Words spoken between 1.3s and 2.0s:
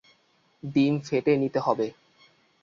নিতে হবে।